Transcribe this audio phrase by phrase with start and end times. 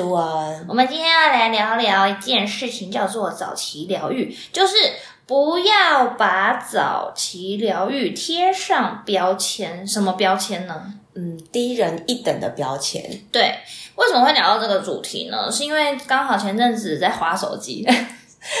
[0.00, 4.74] 我们今天要来聊聊一件事情，叫做早期疗愈，就是
[5.26, 9.86] 不要把早期疗愈贴上标签。
[9.86, 10.94] 什么标签呢？
[11.14, 13.02] 嗯，低人一等的标签。
[13.30, 13.54] 对，
[13.96, 15.50] 为什么会聊到这个主题呢？
[15.50, 17.86] 是因为刚好前阵子在划手机。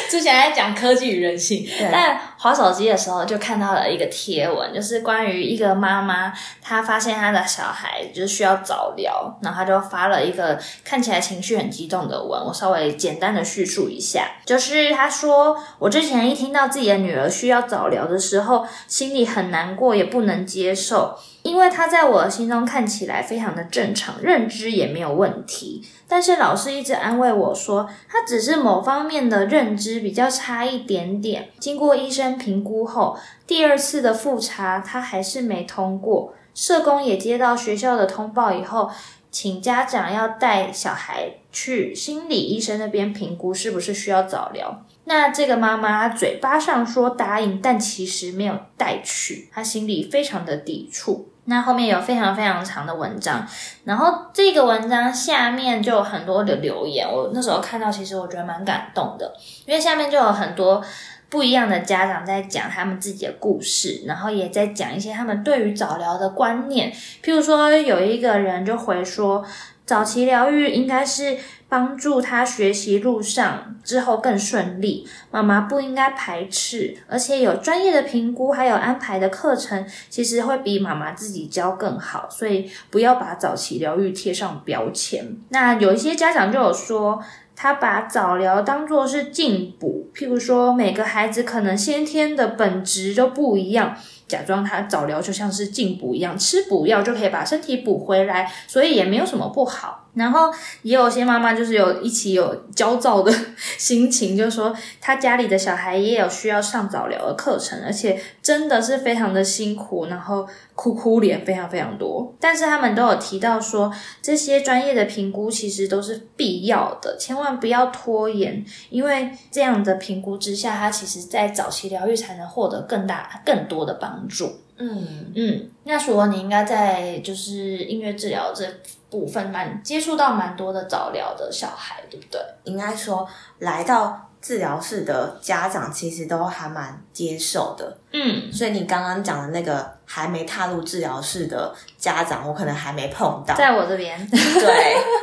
[0.08, 12.44] 之前在讲科技与人性，但滑手机的时候就看到了一个贴文，就是关于一个妈妈，她发现她的小孩就是需要早疗，然后她就发了一个看起来情绪很激动的文。
[12.44, 31.48] 我稍微简单的叙述一下，就是她说：“我之前一听到自己的女儿需要早疗的时候，心里很难过，也不能接受。”因为他在我心中看起来非常的正常，认知也没有问题，但是老师一直安慰我说，他只是某方面的认知比较差一点点。
[31.58, 36.32] 经过医生评估后，第二次的复查他还是没通过。
[36.54, 38.90] 社工也接到学校的通报以后，
[39.30, 44.84] 请家长要带小孩去心理医生那边评估是不是需要早疗。
[45.04, 51.30] 那这个妈妈嘴巴上说答应，但其实没有带去，她心里非常的抵触。
[51.44, 53.46] 那后面有非常非常长的文章，
[53.84, 59.34] 然后这个文章下面就有很多的留言，我那时候看到，其实我觉得蛮感动的，
[59.66, 60.82] 因为下面就有很多
[61.28, 69.44] 不一样的家长在讲他们自己的故事，然后也在讲一些他们对于早疗的观念，譬如说有一个人就回说。
[69.84, 71.36] 早期疗愈应该是
[71.72, 75.08] 帮助他学习路上之后更顺利。
[75.30, 82.28] 妈妈不应该排斥，而且有专业的评估，还有安排的课程，其实会比妈妈自己教更好。
[82.28, 85.34] 所以不要把早期疗愈贴上标签。
[85.48, 87.18] 那有一些家长就有说，
[87.56, 93.96] 他把早疗当做是进补，譬如说每个孩子可能先天的本质都不一样。
[94.26, 99.98] 假装他早疗就像是进补一样，吃补药就可以把身体补回来，所以也没有什么不好。
[100.14, 100.52] 然后
[100.82, 103.32] 也有些妈妈就是有一起有焦躁的
[103.78, 112.30] 心情，就说他家里的小孩也有需要上早疗的课程，而且真的是非常的辛苦，然后哭哭脸非常非常多。
[112.38, 113.90] 但是他们都有提到说，
[114.20, 124.60] 这些专业的评估其实都是必要的，千万不要拖延，因为这样的评估之下，他其实在早期疗愈才能获得更大更多的帮助。
[124.76, 128.66] 嗯嗯，那说你应该在就是音乐治疗这
[129.10, 132.40] 部分蛮接触到蛮多的早疗的小孩，对不对？
[132.64, 133.28] 应该说
[133.58, 137.96] 来到治疗室的家长其实都还蛮接受的。
[138.12, 144.26] 嗯，所以你刚刚讲的那个还没踏入治疗室的家长，我可能还没碰到，在我这边。
[144.28, 144.40] 对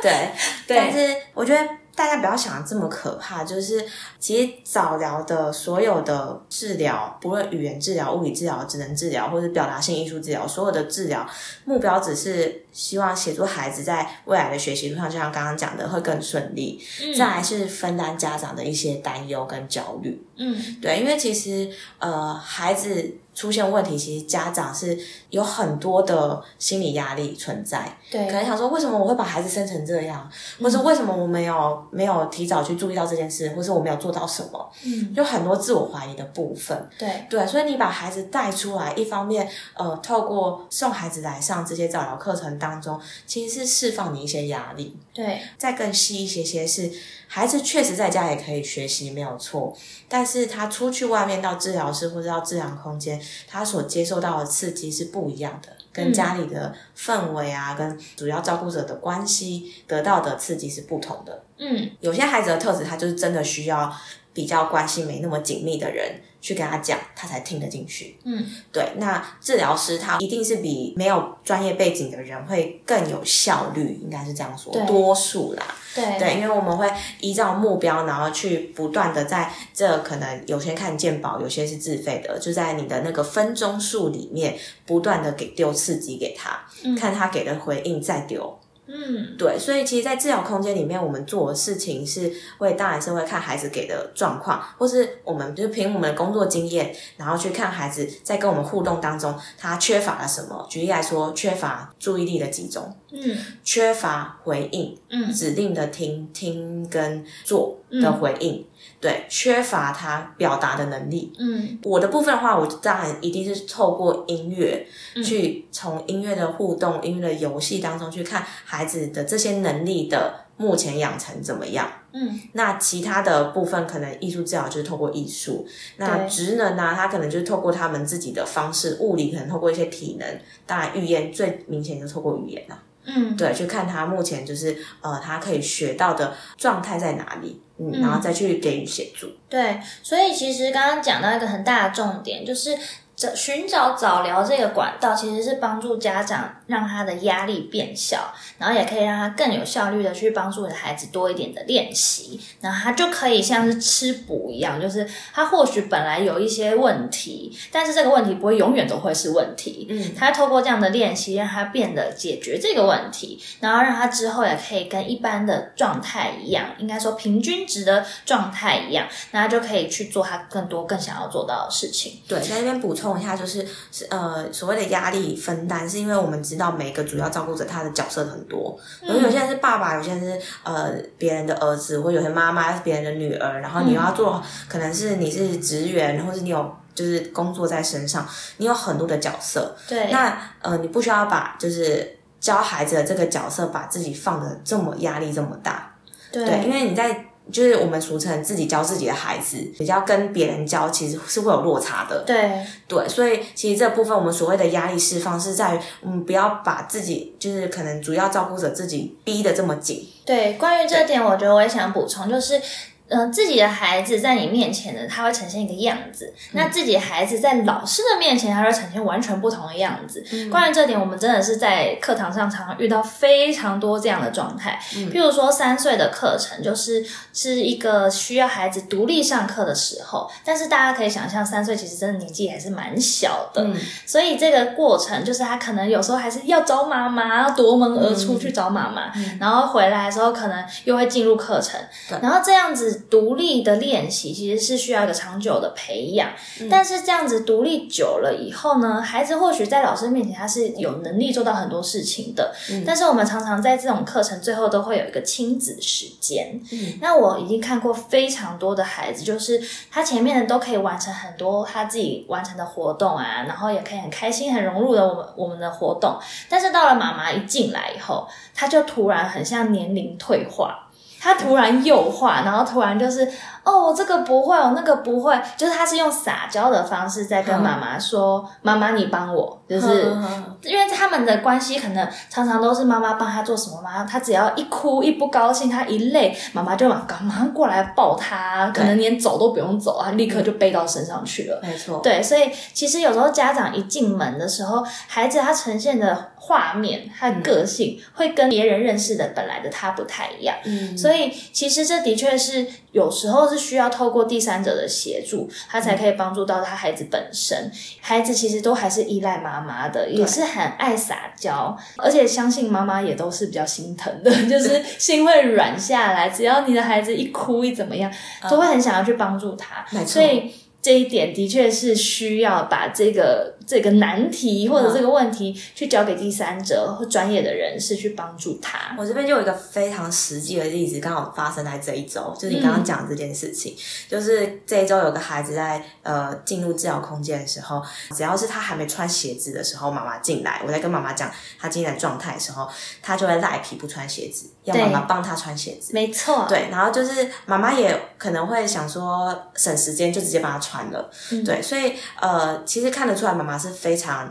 [0.00, 0.28] 对
[0.66, 1.68] 对，但是我觉得。
[1.94, 3.84] 大家不要想的这么可怕，就是
[4.18, 11.28] 其实早疗的所有的治疗，不论语言治疗、物理治疗、智能治疗，或者表达性艺术治疗，所有的治疗
[11.64, 16.82] 目标只是希望协助孩子在未来的学习路上，就像刚刚讲的，会更顺利。
[17.16, 20.24] 再来是分担家长的一些担忧跟焦虑。
[20.36, 23.18] 嗯，对，因为其实呃，孩子。
[23.40, 24.98] 出现问题，其实家长是
[25.30, 30.30] 有很多的心理压力存在，对，可能想说为什么我会把孩子生成这样，
[30.60, 37.24] 或者为什么我没有没有提早去注意到这件事，或是我没有做到什么，嗯，就很多自我怀疑的部分，对。
[37.30, 46.92] 对，所以你把孩子带出来，一方面呃，透过送孩子来上这些早疗课程当中，其实是释放你一些压力，对，再更细一些些是。
[47.32, 49.72] 孩子确实在家也可以学习，没有错。
[50.08, 61.42] 但是他出去外面到治疗室或者到治疗空间，他所接受到的刺激是不一样的，跟家里的氛围啊，跟主要照顾者的关系得到的刺激是不同的。
[61.58, 63.94] 嗯，有些孩子的特质，他就是真的需要
[64.32, 66.20] 比较关系没那么紧密的人。
[66.42, 68.16] 去跟他讲，他才听得进去。
[68.24, 68.42] 嗯，
[68.72, 68.92] 对。
[68.96, 74.72] 那治疗师他一定是比没有专业背景的人会更有效率，应该是这样说。
[74.86, 75.62] 多数啦，
[75.94, 76.90] 对对，因为我们会
[77.20, 86.58] 依照目标，然后去不断的在这可能有些看鉴宝，有些是自费的，就在你的那个分钟数里面不断的给丢刺激给他，
[86.98, 88.58] 看他给的回应再丢。
[88.92, 100.66] 嗯，对，所以其实，在治疗空间里面，我们做的事情是会，当然是会看孩子给的状况，或是我们就凭我们的工作经验，然后去看孩子在跟我们互动当中，他缺乏了什么。
[100.68, 108.64] 举例来说，缺乏注意力的集中，嗯，缺乏回应，嗯，指令的听听跟做的回应。
[108.98, 111.32] 对，缺乏他表达的能力。
[111.38, 114.86] 嗯，我的部分的话，我当然一定是透过音乐
[115.24, 121.90] 去从音乐的互动、音乐的游戏当中去看孩子的这些能力的目前养成怎么样。
[122.12, 125.66] 嗯，那其他的部分可能艺术治疗就是透过艺术，
[125.96, 132.82] 那职能呢，他可能就是透过他们自己的方式，物理可能透过一些体能，当然语言最明显就透过语言啦。
[133.04, 139.28] 嗯，对，去看他目前就是呃，他可以学到的状态在哪里，嗯，然后再去给予协助。
[139.48, 142.76] 对，所以其实刚刚讲到一个很大的重点，就是
[143.16, 172.20] 找寻找早疗这个管道，其实是帮助家长让他的压力变小，然后也可以让他更有效率的去帮助你的孩子多一点的练习，然后他就可以像是吃补一样，就是他或许本来有一些问题，但是这个问题不会永远都会是问题，嗯，他透过这样的练习，让他变得解决这个问题，然后让他之后也可以跟一般的状态一样，应该说平均值的状态一样，那他就可以去做他更多更想要做到的事情。
[172.28, 188.26] 对，在这边补充一下，就是是呃所谓的压力分担，是因为我们知道每个主要照顾者他的角色很多，有有些人是爸爸，有些人是呃别人的儿子，或有些妈妈是别人的女儿，然后你又要做，可能是你是职员，或是你有就是工作在身上，
[188.58, 195.94] 你有很多的角色，对，那呃你不需要把就是教孩子的这个角色把自己放的这么压力这么大，
[196.30, 196.44] 对。
[196.44, 197.26] 对，因为你在。
[197.50, 202.20] 就是我们俗称自己教自己的孩子，比较跟别人教，其实是会有落差的。
[202.26, 210.08] 对对，所以其实这部分我们所谓的压力释放，是在于嗯，不要把自己就是可能主要照顾者自己逼得这么紧。
[210.24, 212.60] 对，关于这点，我觉得我也想补充，就是。
[213.10, 220.24] 嗯，自己的孩子在你面前呢，他会呈现一个样子；那自己的孩子在老师的面前，他会呈现完全不同的样子。
[220.48, 224.78] 关于这点，我们真的是在课堂上常常遇到非常多这样的状态。
[224.92, 233.66] 譬如说，三岁的课程就是是一个需要孩子独立上课的时候，但是大家可以想象，三岁其实真的年纪还是蛮小的，
[234.06, 239.10] 所以这个过程就是他可能有时候还是要找妈妈，要夺门而出去找妈妈，
[239.40, 241.80] 然后回来的时候可能又会进入课程，
[242.22, 242.99] 然后这样子。
[243.08, 246.30] 独立的练习其实是需要一个长久的培养，
[246.68, 252.54] 但是这样子独立久了以后呢，孩子或许在老师面前他是有能力做到很多事情的，
[252.84, 256.60] 但是我们常常在这种课程最后都会有一个亲子时间。
[257.00, 259.60] 那我已经看过非常多的孩子，就是
[259.90, 266.18] 他前面的都可以完成很多他自己完成的活动啊，然后也可以很开心、很融入的我们我们的活动，
[266.48, 270.86] 但是到了妈妈一进来以后，他就突然很像年龄退化。
[271.20, 273.30] 他突然幼化，然后突然就是
[273.62, 280.16] 哦，我这个不会，我那个不会，就是他是用撒娇的方式在跟妈妈说：“妈妈，你帮我。”就是
[280.62, 291.60] 因为他们的关系可能常常都是妈妈帮他做什么嘛，他只要一哭一不高兴，他一累，妈妈就马马上过来抱他，可能连走都不用走，他立刻就背到身上去了。
[291.62, 300.56] 没错，对，所以其实有时候家长一进门的时候，孩子他呈现的画面、他的个性会跟别人认识的本来的他不太一样。
[300.64, 307.70] 嗯，所以其实这的确是有时候是需要透过第三者的协助，他才可以帮助到他孩子本身。
[308.00, 309.60] 孩子其实都还是依赖妈。
[309.60, 316.30] 妈的也是很爱撒娇，而且相信妈妈也都是比较心疼的， 就是心会软下来。
[316.30, 318.10] 只要你的孩子一哭一怎么样，
[318.48, 319.84] 都会很想要去帮助他。
[320.06, 320.50] 所以
[320.82, 323.54] 这一点的确是需要把这个。
[323.70, 328.96] 这个难题或者这个问题，去交给第三者或专业的人士去帮助他。
[328.98, 333.76] 我这边就有一个非常实际的例子，刚好发生在这一周，就是你刚刚讲这件事情。
[334.08, 337.80] 就是这一周有个孩子在呃进入治疗空间的时候，
[338.16, 342.68] 只要是他还没穿鞋子的时候，妈妈进来，我在跟妈妈讲他今天的状态的时候，
[343.00, 345.92] 他就会赖皮不穿鞋子，要妈妈帮他穿鞋子。
[345.94, 351.10] 没错，对，然后就是妈妈也可能会想说省时间，就直接帮他穿了。
[351.44, 353.60] 对，所以呃，其实看得出来妈妈。
[353.60, 354.26] 是非常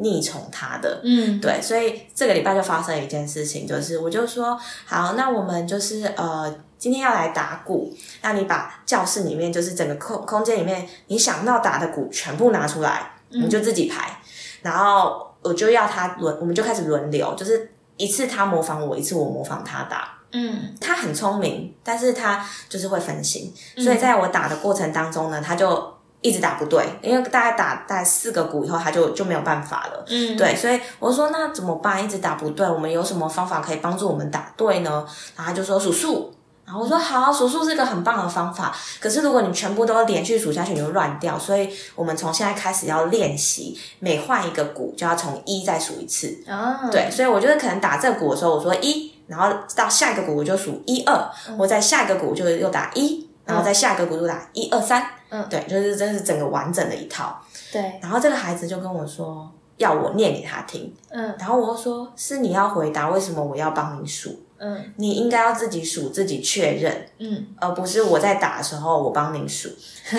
[0.00, 14.20] 溺宠他的，嗯，对，所以这个礼拜就发生一件事情，就是我就说好，那我们就是呃，今天要来打鼓，那你把教室里面就是整个空空间里面你想到打的鼓全部拿出来，你就自己排，
[14.62, 25.92] 然后我就要他轮，我们就开始轮流，就是一次他模仿我，一次我模仿他打，嗯，他很聪明，但是他就是会分心，所以在我打的过程当中呢，他就。
[26.24, 30.04] 一直打不对，因为大概打大概四个鼓以后，他就就没有办法了。
[30.06, 32.04] 嗯，对，所以我说那怎么办？
[32.04, 35.04] 一直打不对，我们有什么方法可以帮助我们打对呢？
[35.34, 36.32] 然后他就说数数，
[36.64, 38.72] 然后我说好，数数是一个很棒的方法。
[39.00, 41.36] 可是如果你全部都连续数下去，你就乱掉。
[41.36, 46.28] 所以我们从现在开始要练习，每换一个鼓就要从一再数一次。
[46.46, 53.26] 哦，对，所以我觉得可能打这鼓的时候，我说一，然后到下一个鼓我就数一二，我在下一个鼓就又打一。
[53.44, 57.36] 然后在下一个鼓就打一二三，嗯，对，就是这是整个完整的一套。
[57.72, 69.68] 对，然后这个孩子就跟我说要我念给他听，嗯，然后我说是你要回答为什么我要帮你数，嗯你应该要自己数，自己确认，嗯，而不是我在打的时候我帮你数，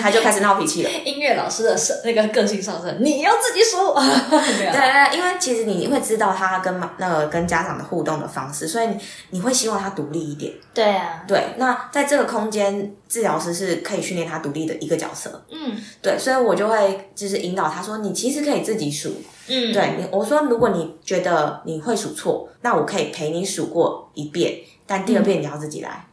[0.00, 0.90] 他就开始闹脾气了。
[1.04, 3.92] 音乐老师的上那个个性上升，你要自己数。
[3.94, 8.96] 对啊，对，因为其实你会知道他跟那个跟家长的互动的方式，所以你
[9.30, 10.50] 你会希望他独立一点。
[10.72, 15.44] 对啊，对，那在这个空间，治疗师是可以训练他独立的一个角色。
[15.50, 19.10] 嗯对，所以我就会就是引导他说，你其实可以自己数。
[19.48, 24.54] 嗯，对你，我说如果你觉得你会数错，那我可以陪你数过一遍，
[24.86, 25.90] 但第二遍你要自己来。
[25.90, 26.10] 嗯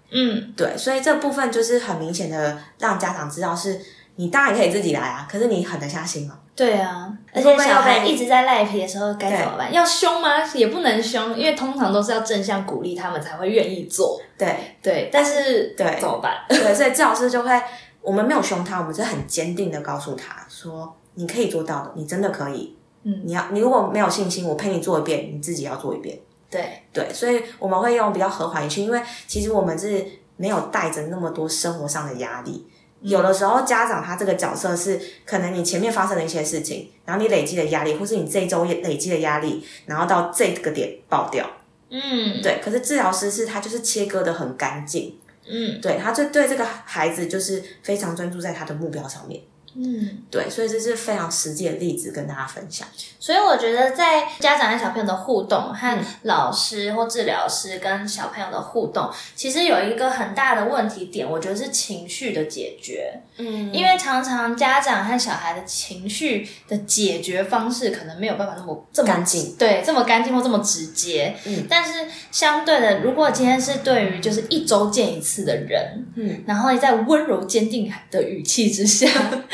[0.56, 3.80] 对，所以这部分就是很明显的让家长知道是。
[4.18, 6.38] 你当然可以自己来啊，可是你狠得下心吗？
[6.54, 9.74] 对啊，而且小孩一直在赖皮的时候该怎么办？
[9.74, 10.46] 要凶吗？
[10.54, 14.22] 也不能凶，因为通常都是要正向鼓励他们才会愿意做。
[14.38, 16.34] 对对，但是对怎么办？
[16.50, 17.60] 对，所以治疗师就会，
[18.02, 22.76] 我们没有凶他，我们是很坚定的告诉他说，你可以做到的，你真的可以。
[23.04, 26.20] 嗯你要，你如果没有信心，我陪你做一遍，你自己要做一遍。
[26.52, 30.06] 对，对，所以我们会用比较和缓语气，因为其实我们是
[30.36, 32.68] 没有带着那么多生活上的压力。
[33.02, 41.50] 有的时候家长他这个角色是，可能你前面发生了一些事情，然后你累积的压力，或是你这一周累积的压力，然后到这个点爆掉。
[41.90, 45.18] 嗯对，可是治疗师是他就是切割的很干净，
[45.50, 49.42] 嗯对，他就对这个孩子就是非常专注在他的目标上面。
[49.76, 50.18] 嗯。
[50.30, 52.88] 对，所以这是非常实际的例子跟大家分享。
[53.20, 63.22] 所以我觉得，在家长和小朋友的互动，和老师或治疗师跟小朋友的互动，其实有一个很大的问题点，我觉得是情绪的解决。
[63.38, 71.36] 嗯，因为常常家长和小孩的情绪的解决方式，可能没有办法那么这么干净，对，这么干净或这么直接。
[71.46, 79.08] 嗯，但是相对的，如果今天是对于就是一周见一次的人，嗯，然后在温柔坚定的语气之下，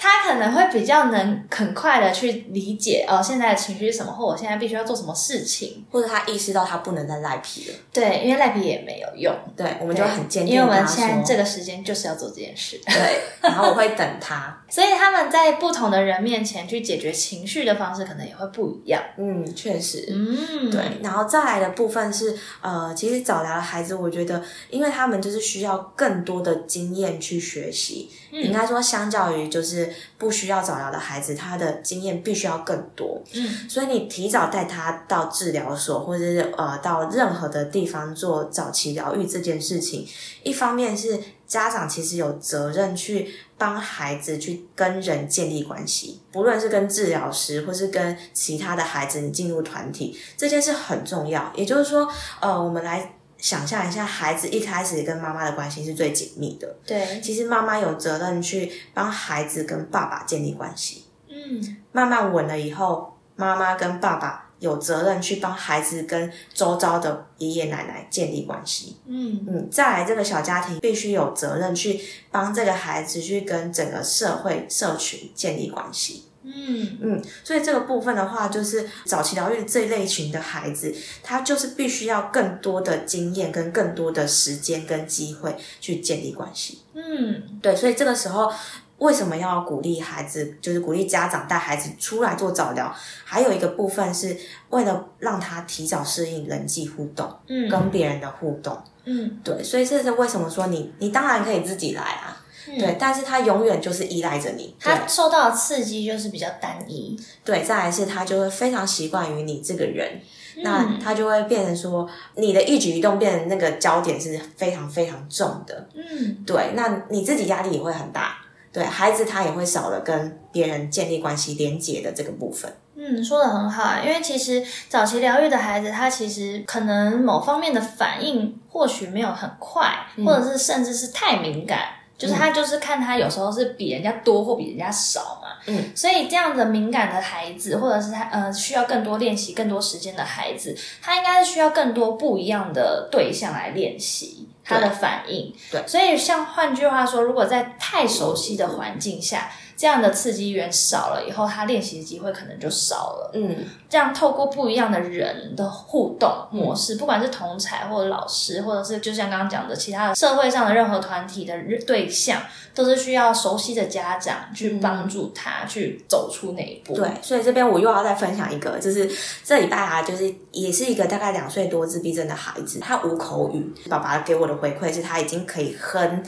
[0.00, 5.84] 他可能会比较能很快的去理解哦，现在的情绪是什么，或我现在必须要做什么事情。
[5.90, 12.80] 或者他意识到他不能再赖皮了，对，因为赖皮也没有用，对，我们就很坚定因为我们现在这个时间就是要做这件事。
[12.86, 14.58] 对，然后我会等他。
[14.70, 19.02] 所以他们在不同的人面前去解决情绪的方式，可能也会不一样。
[19.18, 20.06] 嗯，确实。
[20.08, 29.71] 嗯，对，然后再来的部分是，呃，其实早疗的孩子，我觉得，因为他们就是需要更多的经验去学习，应该说，相较于就是
[30.18, 33.22] 不需要早疗的孩子，他的经验必须要更多。
[33.34, 40.06] 嗯，所以你提早带他到治疗所，或者是呃到任何的地方做早期疗愈这件事情，
[40.42, 51.52] 一方面是家长其实有责任去帮孩子去跟人建立关系，不论是跟治疗师或是跟其他的孩子，你进入团体这件事很重要。
[51.54, 52.08] 也就是说，
[52.40, 61.04] 呃，我们来想象一下，孩子一开始跟妈妈的关系是最紧密的，对，其实妈妈有责任去帮孩子跟爸爸建立关系。
[61.28, 68.96] 嗯慢慢稳了以后，妈妈跟爸爸有责任去帮孩子跟周遭的爷爷奶奶建立关系。
[69.06, 76.26] 嗯嗯，再来这个小家庭必须有责任去帮这个孩子去跟整个社会社群建立关系。
[76.44, 86.82] 嗯嗯，所以这个部分的话，就是早期疗愈这一类群的孩子，他就是必须要更多的经验跟更多的时间跟机会去建立关系。
[86.94, 88.52] 嗯对，所以这个时候
[88.98, 92.94] 为什么要鼓励孩子，就是鼓励家长带孩子出来做早疗？
[93.24, 94.36] 还有一个部分是
[94.70, 98.76] 为了让他提早适应人际互动，嗯跟别人的互动。
[99.04, 104.74] 嗯，对，所以这是为什么说你你当然可以自己来啊，对，但是他永远就是依赖着你。
[104.80, 107.18] 他受到的刺激就是比较单一。
[107.44, 110.08] 对，再来是他就会非常习惯于你这个人。
[110.14, 118.36] 嗯那他就会变成说，你的一举一动变成那个焦点是非常非常重的，嗯对，那你自己压力也会很大，
[118.70, 122.70] 对孩子他也会少了跟别人建立关系连结的这个部分。
[122.94, 129.90] 嗯，说的很好啊，因为其实早期疗愈的孩子，他其实可能某方面的反应或许没有很快，
[130.22, 131.80] 或者是甚至是太敏感。
[132.22, 145.52] 就是他就是看他有时候是比人家多或比人家少嘛，嗯，所以这样的敏感的孩子，或者是他呃需要更多练习、更多时间的孩子，他应该是需要更多不一样的对象来练习他的反应。
[145.72, 153.30] 对所以像换句话说，如果在太熟悉的环境下，这样的刺激源少了以后，他练习的机会可能就少了。
[153.34, 161.54] 嗯，这样透过不一样的人的互动模式，不管是同才或者老师，或者是就像刚刚讲的其他的社会上的任何团体的
[161.86, 162.40] 对象，
[162.74, 166.94] 都是需要熟悉的家长去帮助他去走出那一步。
[166.94, 169.10] 对，所以这边我又要再分享一个，就是
[169.42, 176.22] 这礼拜啊，就是也是一个大概两岁多自闭症的孩子，他无口语，爸爸给我的回馈是他已经可以哼。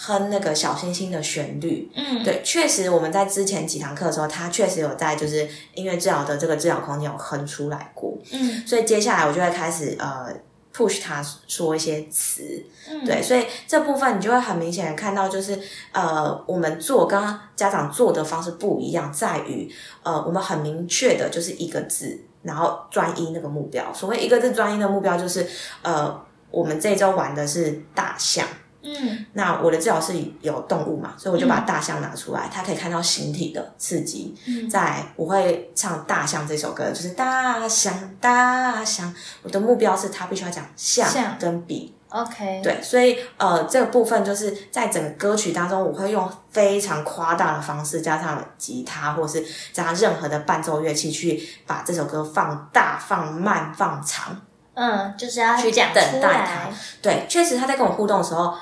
[0.00, 8.64] 哼那个小星星的旋律，嗯，对，确实我们在之前几堂课的时候，他确实有在就是音乐治疗的这个治疗空间有哼出来过，嗯。
[8.64, 10.32] 所以接下来我就会开始呃
[10.72, 13.04] push 他说一些词，嗯。
[13.04, 15.58] 对，所以这部分你就会很明显的看到，就是
[15.90, 17.20] 呃，我们做跟
[17.56, 19.68] 家长做的方式不一样，在于
[20.04, 23.92] 呃，我们很明确的就是一个字，然后专一那个目标。
[23.92, 25.44] 所谓一个字专一的目标，就是
[25.82, 28.46] 呃，我们这周玩的是大象。
[28.82, 34.34] 嗯那我的治疗是有动物嘛，所以我就把大象拿出来，他可以看到形体的刺激。
[34.46, 41.94] 嗯在我会唱《大象》这首歌，就是大象大象，我的目标是他必须要讲象象跟比。
[42.10, 54.40] ，OK，对，所以呃，这个部分就是在整个歌曲当中，我会用非常夸大的方式，加上吉他或是加上任何的伴奏乐器，去把这首歌放大、放慢、放长。
[54.80, 56.70] 嗯，就是要去讲等待他，
[57.02, 58.54] 对，确实他在跟我互动的时候，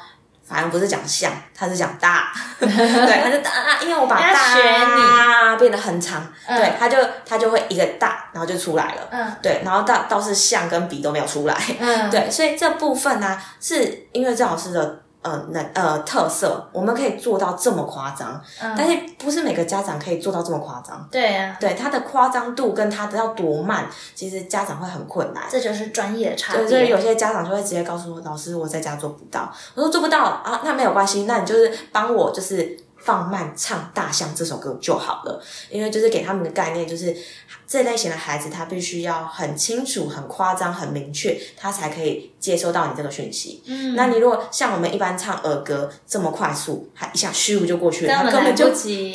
[0.49, 3.51] 反正不是讲像，他是讲大， 对，他就大，
[3.83, 6.57] 因为我把大学大变得很长，嗯。
[6.57, 6.97] 对，他就
[7.29, 9.09] 他就会一个大，然后就出来了。
[9.11, 9.37] 嗯。
[9.43, 21.07] 对，然后倒倒是像跟比都没有出来，嗯，对，所以这部分呢、是因为郑老师的呃那呃特色，我们可以做到这么夸张，嗯但是不是每个家长可以做到这么夸张。
[21.11, 25.43] 对啊，对他的夸张度跟他的要多慢，其实家长会很困难。
[25.51, 26.87] 这就是专业的差对，所以。
[26.87, 29.53] 有些家长就会直接告诉我，老师我在家做不到。
[29.75, 37.17] 我说做不到啊，那没有关系，那你就是帮我就是放慢唱《大象》这首歌就好了，因为就是给他们的概念就是
[37.65, 43.63] 这类型的孩子，他必须要很清楚、很夸张、很明确，他才可以接收到你这个讯息。
[43.67, 48.67] 嗯，那你如果像我们一般唱儿歌这么快速，他一下咻就过去了，他根本就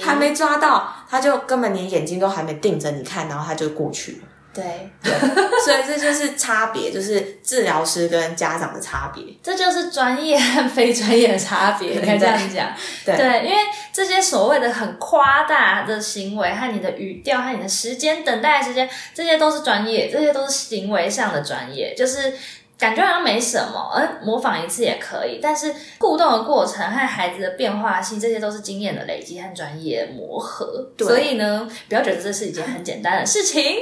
[0.02, 4.20] 还没抓到，他就根本连眼睛都还没盯着你看，然后他就过去了。
[4.54, 4.90] 对，
[5.64, 9.24] 所以这就是差别，就是治疗师跟家长的差别。
[9.42, 12.74] 这就是专业和非专业的差别，应该这样讲。
[13.06, 13.58] 对对，因为
[13.94, 22.34] 这些所谓的很夸大的行为和你的语调和你的时间等待的时间，这些都是专业，这些都是行为上的专业，就是。
[22.82, 30.90] 感觉好像没什么，嗯，模仿一次也可以，但是互动的过程和孩子的变化性，这些都是经验的累积和专业磨合。
[30.98, 33.76] 所以呢，不要觉得这是一件很简单的事情。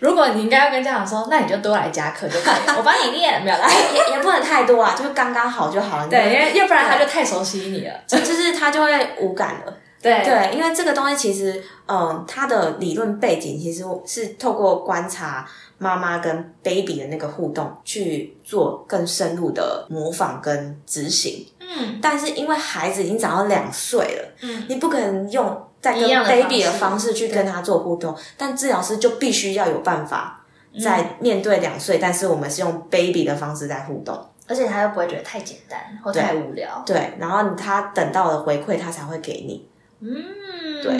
[0.00, 3.68] 如果你应该要跟家长说，那你就多来加课就可以了， 我帮你练，没有啦。
[3.94, 6.08] 也也不能太多啊，就是刚刚好就好了。
[6.08, 7.94] 对，因你为要不然他就太熟悉你了。
[8.06, 9.74] 就就是他就会无感了。
[10.02, 21.46] 对对，因为这个东西其实，嗯，它的理论背景其实是透过观察妈妈跟 baby 的那个互动去做更深入的模仿跟执行。
[21.60, 30.36] 嗯但是因为孩子已经长到两岁了，嗯，你不可能用在跟 baby 的方式方式去跟他做互动，但治疗师就必须要有办法。
[30.80, 34.16] 在面对两岁，但是我们是用 baby 的方式在互动，
[34.46, 36.80] 而且他又不会觉得太简单或太无聊。
[36.86, 39.68] 对，然后他等到了回馈，他才会给你。
[39.98, 40.92] 嗯，对，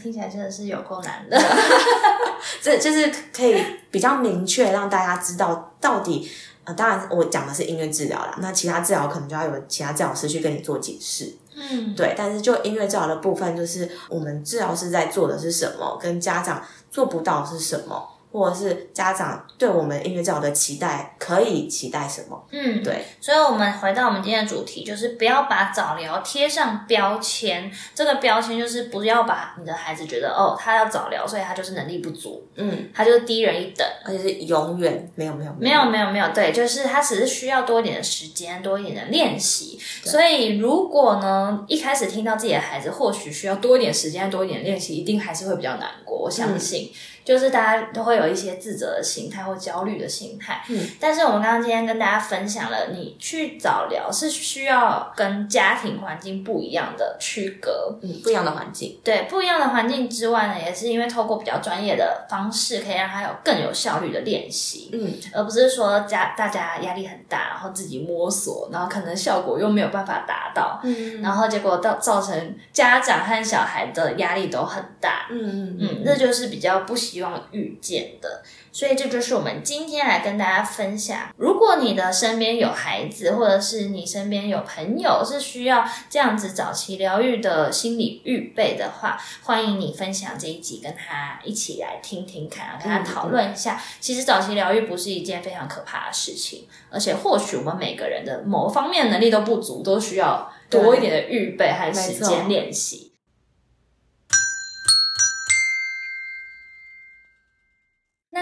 [0.00, 1.36] 听起来真的是有够难的。
[2.62, 6.30] 这就是可以比较明确让大家知道到底。
[6.66, 11.32] 呃，当然我讲的是音乐治疗啦，那其他治疗可能就要有其他治疗师去跟你做解释。
[11.54, 22.46] 嗯，对，但是就音乐治疗的部分，就是我们治疗师在做的是什么，跟家长做不到是什么，或者是家长对我们音乐治疗的期待可以期待什么？
[22.52, 27.72] 嗯，对，所以，我们回到我们今天的主题，就是不要把早疗贴上标签。
[27.94, 33.86] 这个标签就是不要把你的孩子觉得哦，他要早疗，所以他就是能力不足，嗯，他就是低人一等。
[34.04, 39.78] 而且是永远没有没有没有没有没有，对，就是他只是需要多一点的时间，多一点的练习。
[40.04, 46.18] 所以如果呢，一开始听到自己的孩子或许需要多一点时间，多一点练习，一定还是会比较难过。
[46.18, 46.92] 我相信，
[47.26, 50.62] 就是大家都会有一些自责的心态或焦虑的心态。
[50.70, 57.98] 嗯，但是我们刚刚今天跟大家分享了，你去早疗是需要跟家庭环境不一样的区隔。
[58.02, 64.90] 嗯不一样的环境，对不一样的环境之外呢，也是因为透过比较专业的方式，可以让他有更有效率的练习。
[64.92, 75.26] 嗯，而不是说家大家压力很大，然后自己摸索，然后可能效果又没有办法达到，嗯然后结果到造成家长和小孩的压力都很大。
[75.30, 81.32] 嗯嗯嗯，这就是比较不希望遇见的，所以这就是我们今天来跟大家分享。
[81.38, 93.82] 如果你的身边有孩子，或者是你身边有朋友是需要这样子早期疗愈的心理预备的话，欢迎你分享这一集，跟他一起来听听看，跟他讨论一下。
[93.98, 103.12] 其实早期疗愈不是一件非常可怕的事情，而且或许我们每个人的某方面能力都不足，都需要多一点的预备和时间练习。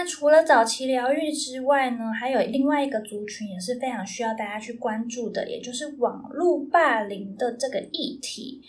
[0.05, 8.61] 除了早期疗愈之外呢，还有另外一个族群也是非常需要大家去关注的，也就是网络霸凌的这个议题。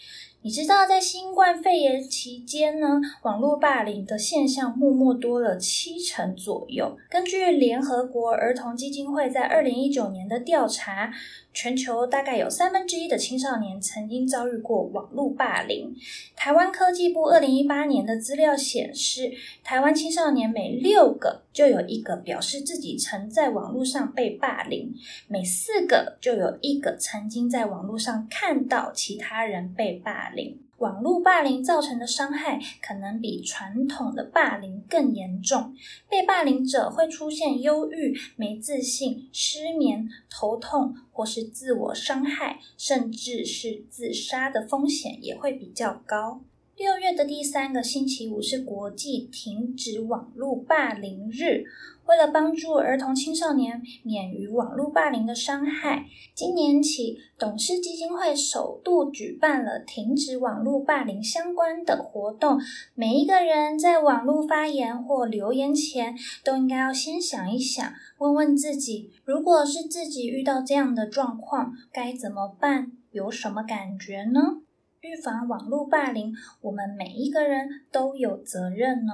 [0.42, 6.96] 你知道，在新冠肺炎期间呢，网络霸凌的现象默默多了七成左右。
[7.10, 11.12] 根据联合国儿童基金会在二零一九年的调查，
[11.56, 15.90] 全球大概有三分之一的青少年曾经遭遇过网络霸凌。
[16.36, 19.32] 台湾科技部二零一八年的资料显示，
[19.64, 24.92] 台湾青少年每六个就有一个表示自己曾在网络上被霸凌，
[25.28, 30.60] 每四个就有一个曾经在网络上看到其他人被霸凌。
[30.78, 35.74] 网络霸凌造成的伤害可能比传统的霸凌更严重，
[36.08, 46.42] 被霸凌者会出现忧郁、没自信、失眠、头痛，或是自我伤害，甚至是自杀的风险也会比较高。
[46.76, 51.64] 六月的第三个星期五是国际停止网络霸凌日。
[52.04, 62.60] 为了帮助儿童青少年免于网络霸凌的伤害，今年起，董事基金会首度举办了停止网络霸凌相关的活动。
[62.94, 72.92] 每一个人在网络发言或留言前，都应该要先想一想，问问自己：如果是自己遇到这样的状况，该怎么办？
[73.12, 74.60] 有什么感觉呢？
[75.06, 79.12] 预防网络霸凌，我们每一个人都有责任呢。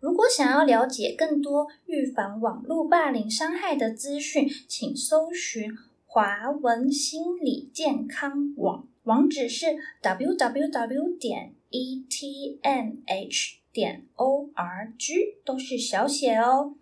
[0.00, 5.70] 如果想要了解更多预防网络霸凌伤害的资讯，请搜寻
[6.06, 16.74] 华文心理健康网，网址是 w w w 点 e t n h 点 o r g，都是小写哦。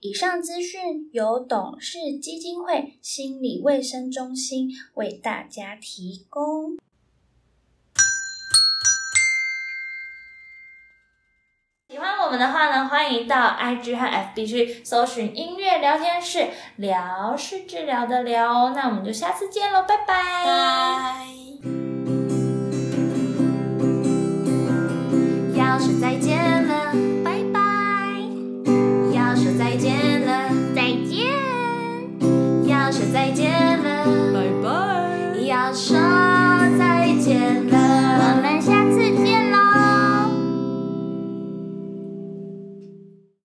[0.00, 6.78] 以上资讯由董事基金会心理卫生中心为大家提供。
[11.90, 18.70] 喜欢我们的话呢，欢迎到 IG 和 FB 去搜寻音乐聊天室，聊是治疗的聊。
[18.70, 20.44] 那我们就下次见喽，拜拜。
[20.44, 21.39] 拜。